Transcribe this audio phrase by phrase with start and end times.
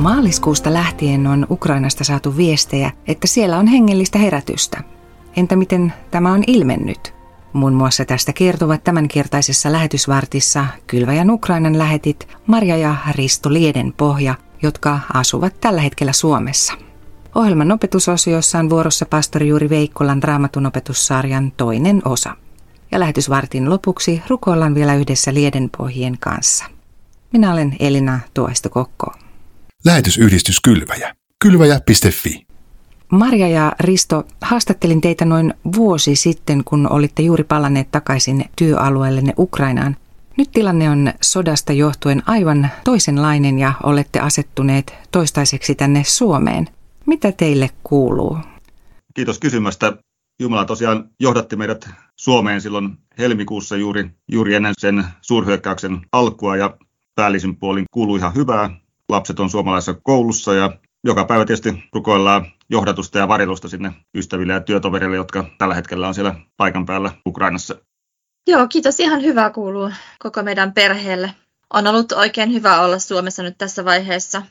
[0.00, 4.84] Maaliskuusta lähtien on Ukrainasta saatu viestejä, että siellä on hengellistä herätystä.
[5.36, 7.14] Entä miten tämä on ilmennyt?
[7.52, 15.00] Muun muassa tästä kertovat tämänkertaisessa lähetysvartissa Kylväjän Ukrainan lähetit Marja ja Risto Lieden pohja, jotka
[15.14, 16.72] asuvat tällä hetkellä Suomessa.
[17.34, 22.36] Ohjelman opetusosiossa on vuorossa pastori Juuri Veikkolan raamatun opetussarjan toinen osa.
[22.92, 26.64] Ja lähetysvartin lopuksi rukoillaan vielä yhdessä Lieden pohjien kanssa.
[27.32, 29.12] Minä olen Elina Tuoistokokko.
[29.84, 31.14] Lähetysyhdistys Kylväjä.
[31.42, 32.46] Kylväjä.fi
[33.10, 39.96] Marja ja Risto, haastattelin teitä noin vuosi sitten, kun olitte juuri palanneet takaisin työalueellenne Ukrainaan.
[40.38, 46.68] Nyt tilanne on sodasta johtuen aivan toisenlainen ja olette asettuneet toistaiseksi tänne Suomeen.
[47.06, 48.38] Mitä teille kuuluu?
[49.14, 49.92] Kiitos kysymästä.
[50.40, 56.76] Jumala tosiaan johdatti meidät Suomeen silloin helmikuussa juuri, juuri ennen sen suurhyökkäyksen alkua ja
[57.14, 58.79] päällisin puolin kuuluu ihan hyvää.
[59.10, 60.70] Lapset on suomalaisessa koulussa ja
[61.04, 66.14] joka päivä tietysti rukoillaan johdatusta ja varjelusta sinne ystäville ja työtoverille, jotka tällä hetkellä on
[66.14, 67.74] siellä paikan päällä Ukrainassa.
[68.46, 69.00] Joo, kiitos.
[69.00, 71.30] Ihan hyvää kuuluu koko meidän perheelle.
[71.74, 74.42] On ollut oikein hyvä olla Suomessa nyt tässä vaiheessa.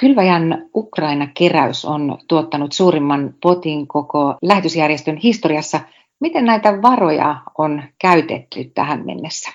[0.00, 5.80] Kylväjän Ukraina-keräys on tuottanut suurimman potin koko lähetysjärjestön historiassa.
[6.20, 9.50] Miten näitä varoja on käytetty tähän mennessä?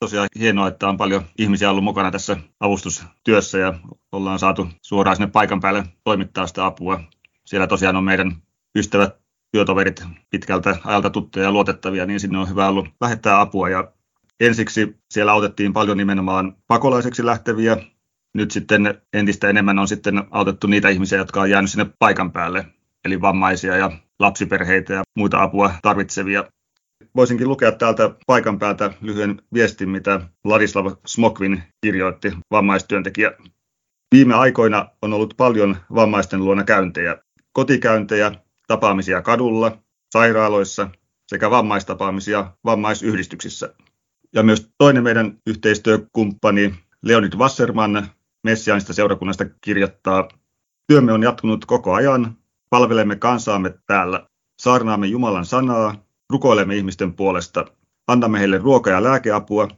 [0.00, 3.74] Tosiaan hienoa, että on paljon ihmisiä ollut mukana tässä avustustyössä ja
[4.12, 7.00] ollaan saatu suoraan sinne paikan päälle toimittaa sitä apua.
[7.44, 8.36] Siellä tosiaan on meidän
[8.76, 9.16] ystävät,
[9.52, 13.68] työtoverit pitkältä ajalta tuttuja ja luotettavia, niin sinne on hyvä ollut lähettää apua.
[13.68, 13.92] Ja
[14.40, 17.76] ensiksi siellä autettiin paljon nimenomaan pakolaiseksi lähteviä.
[18.34, 22.66] Nyt sitten entistä enemmän on sitten autettu niitä ihmisiä, jotka on jäänyt sinne paikan päälle,
[23.04, 26.44] eli vammaisia ja lapsiperheitä ja muita apua tarvitsevia
[27.16, 33.32] voisinkin lukea täältä paikan päältä lyhyen viestin, mitä Ladislav Smokvin kirjoitti, vammaistyöntekijä.
[34.14, 37.16] Viime aikoina on ollut paljon vammaisten luona käyntejä,
[37.52, 38.32] kotikäyntejä,
[38.66, 39.78] tapaamisia kadulla,
[40.12, 40.90] sairaaloissa
[41.28, 43.74] sekä vammaistapaamisia vammaisyhdistyksissä.
[44.34, 48.08] Ja myös toinen meidän yhteistyökumppani Leonid Wasserman
[48.44, 50.28] Messiaanista seurakunnasta kirjoittaa,
[50.90, 52.36] Työmme on jatkunut koko ajan,
[52.70, 54.26] palvelemme kansaamme täällä,
[54.62, 55.94] saarnaamme Jumalan sanaa
[56.30, 57.64] rukoilemme ihmisten puolesta,
[58.06, 59.68] annamme heille ruoka- ja lääkeapua,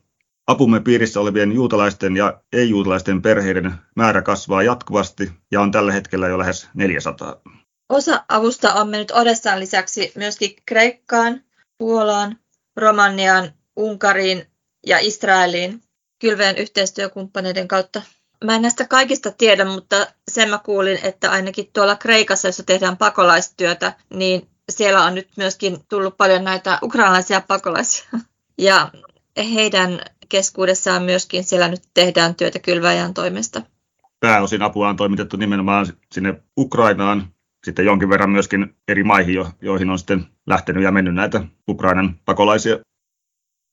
[0.46, 6.38] apumme piirissä olevien juutalaisten ja ei-juutalaisten perheiden määrä kasvaa jatkuvasti ja on tällä hetkellä jo
[6.38, 7.40] lähes 400.
[7.88, 11.40] Osa avusta on mennyt Odessaan lisäksi myöskin Kreikkaan,
[11.78, 12.38] Puolaan,
[12.76, 14.46] Romaniaan, Unkariin
[14.86, 15.82] ja Israeliin
[16.18, 18.02] kylveen yhteistyökumppaneiden kautta.
[18.44, 22.96] Mä en näistä kaikista tiedä, mutta sen mä kuulin, että ainakin tuolla Kreikassa, jossa tehdään
[22.96, 28.04] pakolaistyötä, niin siellä on nyt myöskin tullut paljon näitä ukrainalaisia pakolaisia.
[28.58, 28.90] Ja
[29.54, 33.62] heidän keskuudessaan myöskin siellä nyt tehdään työtä kylväjän toimesta.
[34.20, 37.32] Pääosin apua on toimitettu nimenomaan sinne Ukrainaan,
[37.66, 42.78] sitten jonkin verran myöskin eri maihin, joihin on sitten lähtenyt ja mennyt näitä Ukrainan pakolaisia.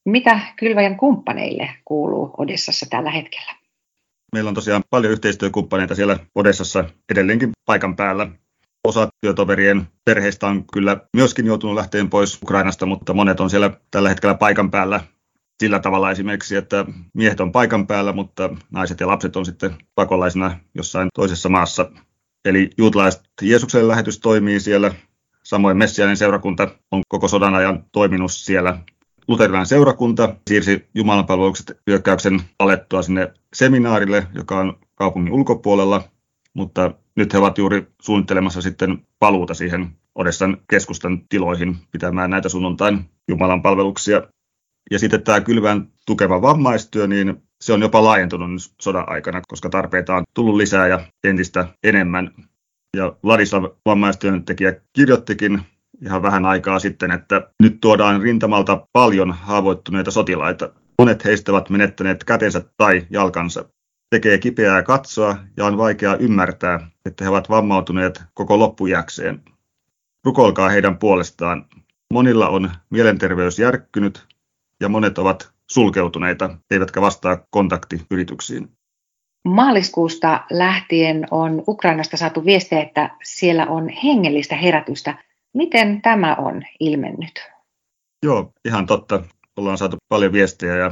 [0.05, 3.55] Mitä kylväjän kumppaneille kuuluu Odessassa tällä hetkellä?
[4.33, 8.27] Meillä on tosiaan paljon yhteistyökumppaneita siellä Odessassa edelleenkin paikan päällä.
[8.87, 14.09] Osa työtoverien perheistä on kyllä myöskin joutunut lähteen pois Ukrainasta, mutta monet on siellä tällä
[14.09, 15.01] hetkellä paikan päällä
[15.59, 20.59] sillä tavalla esimerkiksi, että miehet on paikan päällä, mutta naiset ja lapset on sitten pakolaisina
[20.75, 21.91] jossain toisessa maassa.
[22.45, 24.93] Eli juutalaiset Jeesuksen lähetys toimii siellä,
[25.43, 28.77] samoin Messiainen seurakunta on koko sodan ajan toiminut siellä.
[29.27, 36.03] Luterilainen seurakunta siirsi jumalanpalvelukset hyökkäyksen alettua sinne seminaarille, joka on kaupungin ulkopuolella,
[36.53, 43.09] mutta nyt he ovat juuri suunnittelemassa sitten paluuta siihen Odessan keskustan tiloihin pitämään näitä sunnuntain
[43.27, 44.21] Jumalan palveluksia.
[44.91, 50.15] Ja sitten tämä kylvän tukeva vammaistyö, niin se on jopa laajentunut sodan aikana, koska tarpeita
[50.15, 52.31] on tullut lisää ja entistä enemmän.
[52.97, 55.61] Ja Vladislav vammaistyöntekijä kirjoittikin
[56.01, 60.73] ihan vähän aikaa sitten, että nyt tuodaan rintamalta paljon haavoittuneita sotilaita.
[60.99, 63.65] Monet heistä ovat menettäneet kätensä tai jalkansa.
[64.09, 69.41] Tekee kipeää katsoa ja on vaikea ymmärtää, että he ovat vammautuneet koko loppujäkseen.
[70.25, 71.65] Rukolkaa heidän puolestaan.
[72.13, 74.27] Monilla on mielenterveys järkkynyt
[74.79, 78.69] ja monet ovat sulkeutuneita, eivätkä vastaa kontaktiyrityksiin.
[79.47, 85.23] Maaliskuusta lähtien on Ukrainasta saatu viestejä, että siellä on hengellistä herätystä.
[85.53, 87.49] Miten tämä on ilmennyt?
[88.23, 89.23] Joo, ihan totta.
[89.57, 90.91] Ollaan saatu paljon viestejä ja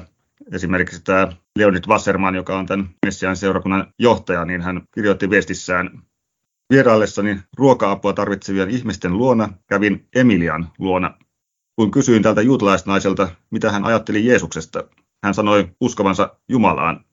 [0.51, 6.01] esimerkiksi tämä Leonid Wasserman, joka on tämän Messiaan seurakunnan johtaja, niin hän kirjoitti viestissään
[6.73, 11.17] Vieraillessani ruoka-apua tarvitsevien ihmisten luona kävin Emilian luona.
[11.75, 14.83] Kun kysyin tältä juutalaisnaiselta, mitä hän ajatteli Jeesuksesta,
[15.23, 17.05] hän sanoi uskovansa Jumalaan.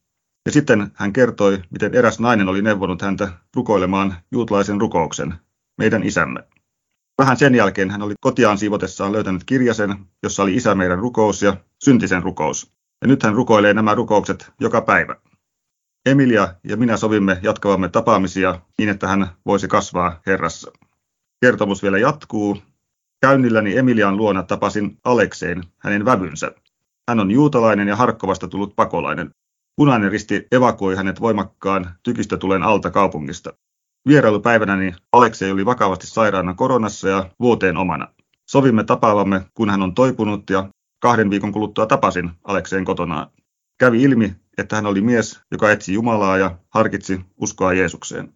[0.46, 5.34] Ja sitten hän kertoi, miten eräs nainen oli neuvonut häntä rukoilemaan juutalaisen rukouksen,
[5.78, 6.40] meidän isämme.
[7.18, 11.56] Vähän sen jälkeen hän oli kotiaan siivotessaan löytänyt kirjasen, jossa oli isä meidän rukous ja
[11.84, 12.74] syntisen rukous.
[13.04, 15.16] Ja nyt hän rukoilee nämä rukoukset joka päivä.
[16.06, 20.72] Emilia ja minä sovimme jatkavamme tapaamisia niin, että hän voisi kasvaa Herrassa.
[21.40, 22.58] Kertomus vielä jatkuu.
[23.20, 26.52] Käynnilläni Emilian luona tapasin Aleksein, hänen vävynsä.
[27.08, 29.30] Hän on juutalainen ja Harkkovasta tullut pakolainen.
[29.76, 33.52] Punainen risti evakuoi hänet voimakkaan tykistötulen alta kaupungista.
[34.08, 38.08] Vierailupäivänäni Aleksei oli vakavasti sairaana koronassa ja vuoteen omana.
[38.46, 40.68] Sovimme tapaavamme, kun hän on toipunut ja
[41.04, 43.30] kahden viikon kuluttua tapasin Alekseen kotonaan.
[43.78, 48.34] Kävi ilmi, että hän oli mies, joka etsi Jumalaa ja harkitsi uskoa Jeesukseen.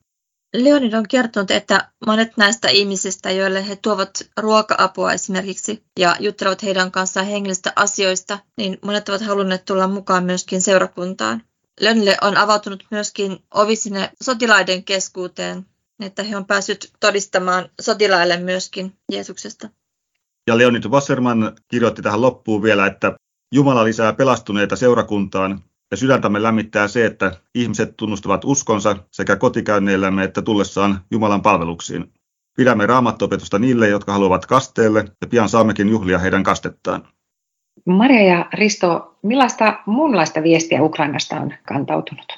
[0.55, 4.11] Leonid on kertonut, että monet näistä ihmisistä, joille he tuovat
[4.41, 10.63] ruoka-apua esimerkiksi ja juttelevat heidän kanssaan hengellistä asioista, niin monet ovat halunneet tulla mukaan myöskin
[10.63, 11.43] seurakuntaan.
[11.81, 15.67] Leonille on avautunut myöskin ovi sinne sotilaiden keskuuteen,
[16.01, 19.69] että he on päässyt todistamaan sotilaille myöskin Jeesuksesta.
[20.49, 23.13] Ja Leonid Wasserman kirjoitti tähän loppuun vielä, että
[23.55, 25.61] Jumala lisää pelastuneita seurakuntaan
[25.91, 32.13] ja sydäntämme lämmittää se, että ihmiset tunnustavat uskonsa sekä kotikäynneillämme että tullessaan Jumalan palveluksiin.
[32.57, 37.09] Pidämme raamattopetusta niille, jotka haluavat kasteelle, ja pian saammekin juhlia heidän kastettaan.
[37.87, 42.38] Maria ja Risto, millaista muunlaista viestiä Ukrainasta on kantautunut?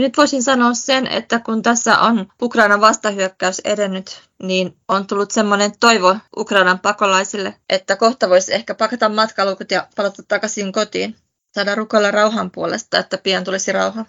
[0.00, 5.72] Nyt voisin sanoa sen, että kun tässä on Ukrainan vastahyökkäys edennyt, niin on tullut semmoinen
[5.80, 11.16] toivo Ukrainan pakolaisille, että kohta voisi ehkä pakata matkalukut ja palata takaisin kotiin
[11.54, 14.04] saada rukoilla rauhan puolesta, että pian tulisi rauha.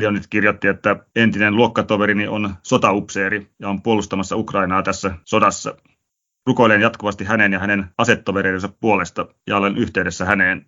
[0.00, 5.74] nyt kirjoitti, että entinen luokkatoverini on sotaupseeri ja on puolustamassa Ukrainaa tässä sodassa.
[6.46, 10.66] Rukoilen jatkuvasti hänen ja hänen asettoveriensa puolesta ja olen yhteydessä häneen.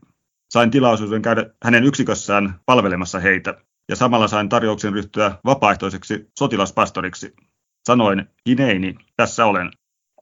[0.50, 7.34] Sain tilaisuuden käydä hänen yksikössään palvelemassa heitä ja samalla sain tarjouksen ryhtyä vapaaehtoiseksi sotilaspastoriksi.
[7.86, 9.70] Sanoin, Hineini, tässä olen.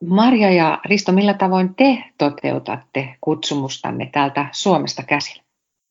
[0.05, 5.43] Marja ja Risto, millä tavoin te toteutatte kutsumustanne täältä Suomesta käsin?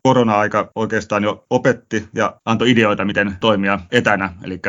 [0.04, 4.34] korona-aika oikeastaan jo opetti ja antoi ideoita, miten toimia etänä.
[4.44, 4.60] Eli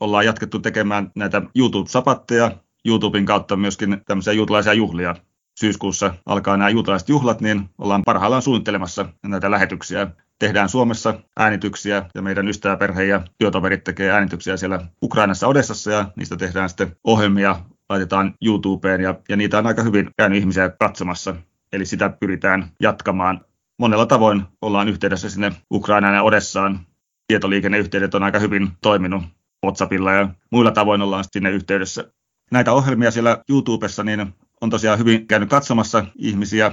[0.00, 2.50] ollaan jatkettu tekemään näitä YouTube-sapatteja,
[2.84, 5.16] YouTuben kautta myöskin tämmöisiä juutalaisia juhlia.
[5.62, 10.06] Syyskuussa alkaa nämä juutalaiset juhlat, niin ollaan parhaillaan suunnittelemassa näitä lähetyksiä.
[10.38, 16.36] Tehdään Suomessa äänityksiä ja meidän ystäväperhe ja työtoverit tekee äänityksiä siellä Ukrainassa Odessassa ja niistä
[16.36, 21.34] tehdään sitten ohjelmia, laitetaan YouTubeen ja, ja niitä on aika hyvin käynyt ihmisiä katsomassa.
[21.72, 23.40] Eli sitä pyritään jatkamaan
[23.78, 26.80] monella tavoin ollaan yhteydessä sinne Ukrainaan ja Odessaan.
[27.26, 29.22] Tietoliikenneyhteydet on aika hyvin toiminut
[29.64, 32.04] WhatsAppilla ja muilla tavoin ollaan sinne yhteydessä.
[32.50, 36.72] Näitä ohjelmia siellä YouTubessa niin on tosiaan hyvin käynyt katsomassa ihmisiä,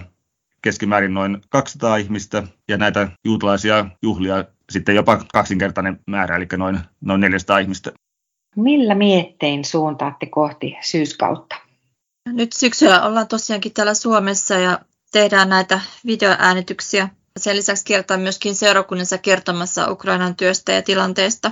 [0.62, 7.22] keskimäärin noin 200 ihmistä, ja näitä juutalaisia juhlia sitten jopa kaksinkertainen määrä, eli noin, noin
[7.22, 7.92] 400 ihmistä.
[8.56, 11.56] Millä miettein suuntaatte kohti syyskautta?
[12.26, 14.80] Nyt syksyllä ollaan tosiaankin täällä Suomessa ja
[15.12, 17.10] tehdään näitä videoäänityksiä.
[17.38, 21.52] Sen lisäksi kertaa myöskin seurakunnassa kertomassa Ukrainan työstä ja tilanteesta.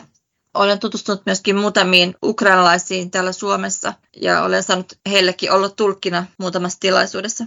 [0.58, 7.46] Olen tutustunut myöskin muutamiin ukrainalaisiin täällä Suomessa ja olen saanut heillekin olla tulkkina muutamassa tilaisuudessa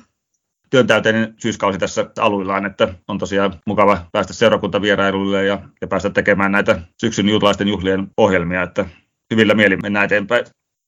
[0.70, 6.80] työntäyteinen syyskausi tässä aluillaan, että on tosiaan mukava päästä seurakuntavierailuille ja, ja päästä tekemään näitä
[7.00, 8.84] syksyn juutalaisten juhlien ohjelmia, että
[9.30, 10.44] hyvillä mielin mennään eteenpäin.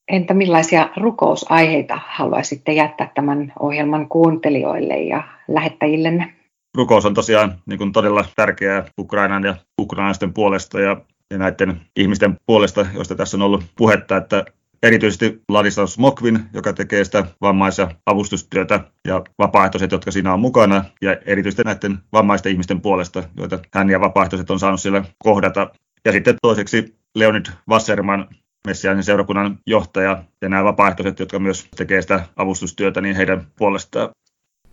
[0.08, 6.34] Entä millaisia rukousaiheita haluaisitte jättää tämän ohjelman kuuntelijoille ja lähettäjillenne?
[6.76, 10.96] Rukous on tosiaan niin kuin todella tärkeää Ukrainan ja ukrainaisten puolesta ja,
[11.32, 14.44] ja näiden ihmisten puolesta, joista tässä on ollut puhetta, että
[14.82, 20.84] erityisesti Ladislaus Mokvin, joka tekee sitä vammais- ja avustustyötä, ja vapaaehtoiset, jotka siinä on mukana,
[21.02, 25.70] ja erityisesti näiden vammaisten ihmisten puolesta, joita hän ja vapaaehtoiset on saanut siellä kohdata.
[26.04, 28.28] Ja sitten toiseksi Leonid Wasserman,
[28.66, 34.08] Messiaanin seurakunnan johtaja ja nämä vapaaehtoiset, jotka myös tekee sitä avustustyötä, niin heidän puolestaan.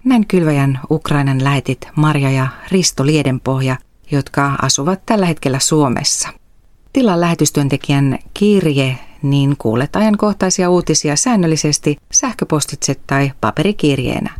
[0.04, 3.76] Näin kylväjän Ukrainan lähetit Marja ja Risto Liedenpohja,
[4.12, 6.39] jotka asuvat tällä hetkellä Suomessa.
[6.94, 14.32] Tilaa lähetystyöntekijän kirje, niin kuulet ajankohtaisia uutisia säännöllisesti sähköpostitse tai paperikirjeenä.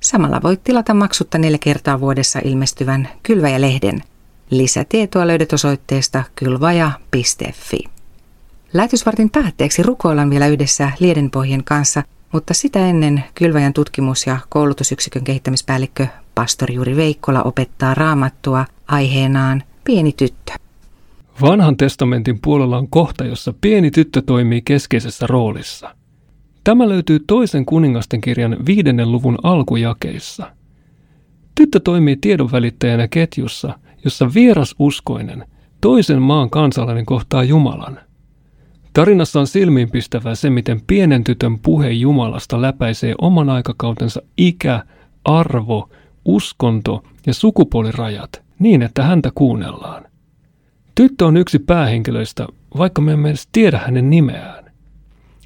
[0.00, 4.02] Samalla voit tilata maksutta neljä kertaa vuodessa ilmestyvän Kylväjä-lehden.
[4.50, 7.78] Lisätietoa löydät osoitteesta kylvaja.fi.
[8.72, 12.02] Lähetysvartin päätteeksi rukoillaan vielä yhdessä Liedenpohjien kanssa,
[12.32, 20.12] mutta sitä ennen Kylväjän tutkimus- ja koulutusyksikön kehittämispäällikkö pastori Juri Veikkola opettaa raamattua aiheenaan Pieni
[20.12, 20.67] tyttö.
[21.40, 25.94] Vanhan testamentin puolella on kohta, jossa pieni tyttö toimii keskeisessä roolissa.
[26.64, 30.52] Tämä löytyy toisen kuningasten kirjan viidennen luvun alkujakeissa.
[31.54, 35.44] Tyttö toimii tiedonvälittäjänä ketjussa, jossa vieras uskoinen
[35.80, 38.00] toisen maan kansalainen kohtaa Jumalan.
[38.92, 44.84] Tarinassa on silmiinpistävää se, miten pienen tytön puhe Jumalasta läpäisee oman aikakautensa ikä,
[45.24, 45.90] arvo,
[46.24, 50.07] uskonto ja sukupuolirajat niin, että häntä kuunnellaan.
[50.98, 52.46] Tyttö on yksi päähenkilöistä,
[52.78, 54.64] vaikka me emme edes tiedä hänen nimeään.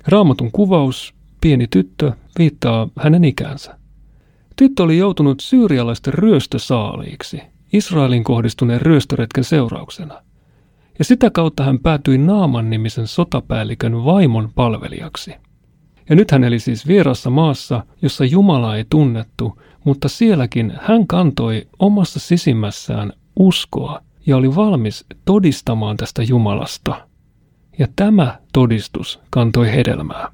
[0.07, 3.79] Raamatun kuvaus, pieni tyttö, viittaa hänen ikänsä.
[4.57, 7.43] Tyttö oli joutunut syyrialaisten ryöstösaaliiksi,
[7.73, 10.23] Israelin kohdistuneen ryöstöretken seurauksena.
[10.99, 15.35] Ja sitä kautta hän päätyi Naaman nimisen sotapäällikön vaimon palvelijaksi.
[16.09, 21.67] Ja nyt hän eli siis vierassa maassa, jossa Jumala ei tunnettu, mutta sielläkin hän kantoi
[21.79, 27.09] omassa sisimmässään uskoa ja oli valmis todistamaan tästä Jumalasta.
[27.79, 30.29] Ja tämä todistus kantoi hedelmää.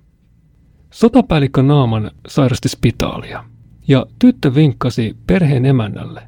[0.90, 3.44] Sotapäällikkö Naaman sairasti spitaalia,
[3.88, 6.22] ja tyttö vinkkasi perheen emännälle.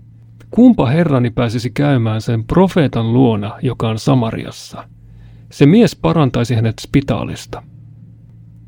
[0.51, 4.89] Kumpa herrani pääsisi käymään sen profeetan luona, joka on Samariassa.
[5.51, 7.63] Se mies parantaisi hänet spitaalista.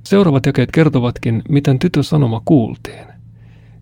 [0.04, 3.06] Seuraavat jakeet kertovatkin, miten tytön sanoma kuultiin.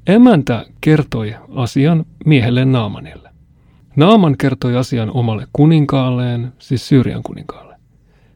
[0.06, 3.29] Emäntä kertoi asian miehelle Naamanille.
[3.96, 7.76] Naaman kertoi asian omalle kuninkaalleen, siis Syyrian kuninkaalle.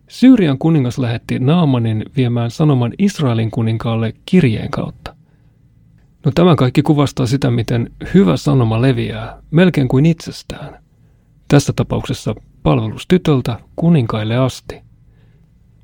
[0.09, 5.17] Syyrian kuningas lähetti Naamanin viemään sanoman Israelin kuninkaalle kirjeen kautta.
[6.25, 10.83] No tämä kaikki kuvastaa sitä, miten hyvä sanoma leviää melkein kuin itsestään.
[11.49, 14.81] Tässä tapauksessa palvelus tytöltä kuninkaille asti.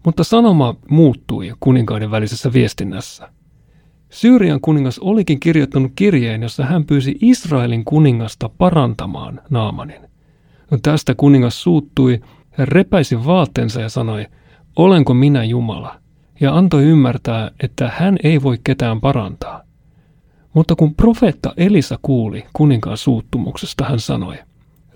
[0.05, 3.29] Mutta sanoma muuttui kuninkaiden välisessä viestinnässä–
[4.11, 10.03] Syyrian kuningas olikin kirjoittanut kirjeen, jossa hän pyysi Israelin kuningasta parantamaan Naamanin.
[10.71, 12.21] No tästä kuningas suuttui
[12.59, 14.27] ja repäisi vaatteensa ja sanoi,
[14.77, 16.01] olenko minä Jumala?
[16.41, 19.63] Ja antoi ymmärtää, että hän ei voi ketään parantaa.
[20.55, 24.39] Mutta kun profeetta Elisa kuuli kuninkaan suuttumuksesta, hän sanoi,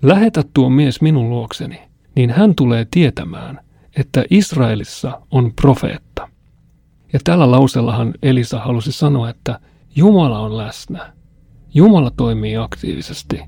[0.01, 1.79] lähetä tuo mies minun luokseni,
[2.15, 3.59] niin hän tulee tietämään,
[3.97, 6.04] että Israelissa on profeetta.
[7.15, 9.59] Ja tällä lausellahan Elisa halusi sanoa, että
[9.95, 11.13] Jumala on läsnä.
[11.73, 13.41] Jumala toimii aktiivisesti.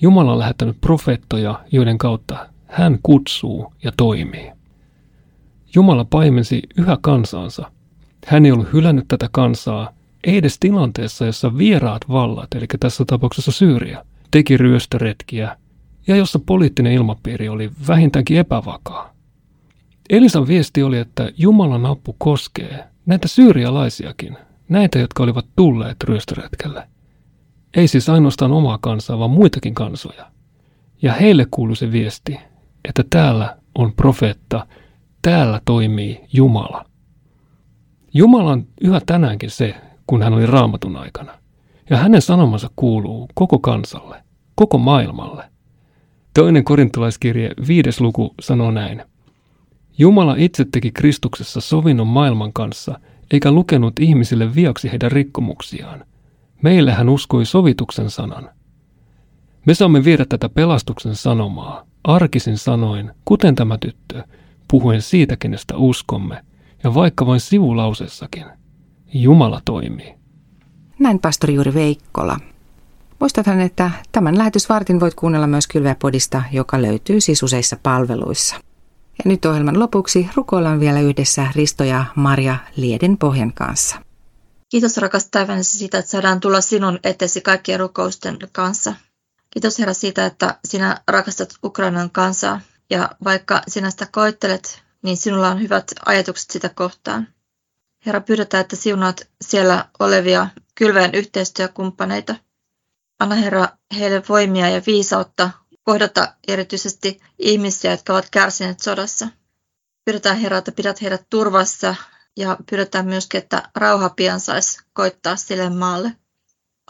[0.00, 4.52] Jumala on lähettänyt profeettoja, joiden kautta hän kutsuu ja toimii.
[5.74, 7.70] Jumala paimensi yhä kansansa.
[8.26, 9.90] Hän ei ollut hylännyt tätä kansaa,
[10.24, 15.56] ei edes tilanteessa, jossa vieraat vallat, eli tässä tapauksessa Syyria, teki ryöstöretkiä
[16.06, 19.13] ja jossa poliittinen ilmapiiri oli vähintäänkin epävakaa.
[20.10, 24.36] Elisan viesti oli, että Jumalan apu koskee näitä syyrialaisiakin,
[24.68, 26.88] näitä, jotka olivat tulleet ryöstöretkelle.
[27.76, 30.30] Ei siis ainoastaan omaa kansaa, vaan muitakin kansoja.
[31.02, 32.38] Ja heille kuului se viesti,
[32.88, 34.66] että täällä on profeetta,
[35.22, 36.84] täällä toimii Jumala.
[38.14, 39.74] Jumala on yhä tänäänkin se,
[40.06, 41.32] kun hän oli raamatun aikana.
[41.90, 44.22] Ja hänen sanomansa kuuluu koko kansalle,
[44.54, 45.44] koko maailmalle.
[46.34, 49.02] Toinen korintolaiskirje, viides luku, sanoo näin–
[49.98, 56.04] Jumala itse teki Kristuksessa sovinnon maailman kanssa, eikä lukenut ihmisille viaksi heidän rikkomuksiaan.
[56.62, 58.50] Meille hän uskoi sovituksen sanan.
[59.66, 64.22] Me saamme viedä tätä pelastuksen sanomaa, arkisin sanoin, kuten tämä tyttö,
[64.68, 66.44] puhuen siitä, kenestä uskomme,
[66.84, 68.44] ja vaikka vain sivulausessakin.
[69.14, 70.14] Jumala toimii.
[70.98, 72.38] Näin pastori Juuri Veikkola.
[73.20, 78.56] Muistathan, että tämän lähetysvartin voit kuunnella myös Kylväpodista, joka löytyy siis useissa palveluissa.
[79.18, 83.96] Ja nyt ohjelman lopuksi rukoillaan vielä yhdessä Risto ja Maria Lieden pohjan kanssa.
[84.68, 88.94] Kiitos rakas taivannessa siitä, että saadaan tulla sinun etesi kaikkien rukousten kanssa.
[89.50, 95.48] Kiitos Herra siitä, että sinä rakastat Ukrainan kansaa ja vaikka sinä sitä koettelet, niin sinulla
[95.48, 97.28] on hyvät ajatukset sitä kohtaan.
[98.06, 102.34] Herra, pyydetään, että siunaat siellä olevia kylveen yhteistyökumppaneita.
[103.20, 103.68] Anna Herra
[103.98, 105.50] heille voimia ja viisautta
[105.84, 109.28] kohdata erityisesti ihmisiä, jotka ovat kärsineet sodassa.
[110.04, 111.94] Pyydetään Herra, että pidät heidät turvassa
[112.36, 116.12] ja pyydetään myöskin, että rauha pian saisi koittaa sille maalle.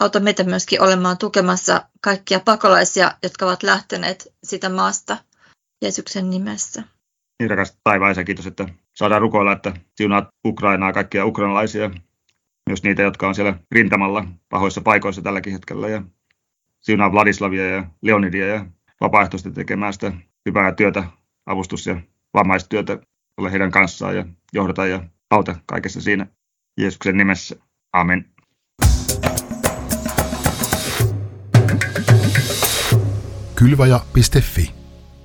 [0.01, 5.17] Auta meitä myöskin olemaan tukemassa kaikkia pakolaisia, jotka ovat lähteneet sitä maasta
[5.81, 6.83] Jeesuksen nimessä.
[7.39, 11.91] Niin rakas taivaisa, kiitos, että saadaan rukoilla, että siunaat Ukrainaa, kaikkia ukrainalaisia,
[12.69, 15.89] myös niitä, jotka on siellä rintamalla pahoissa paikoissa tälläkin hetkellä.
[15.89, 16.03] Ja
[16.81, 18.65] siunaa Vladislavia ja Leonidia ja
[19.01, 20.11] vapaaehtoisesti tekemään sitä
[20.45, 21.03] hyvää työtä,
[21.45, 22.01] avustus- ja
[22.33, 22.99] vammaistyötä,
[23.37, 26.27] ole heidän kanssaan ja johdata ja auta kaikessa siinä
[26.79, 27.55] Jeesuksen nimessä.
[27.93, 28.25] Amen.
[33.55, 34.84] Kylvaja.fi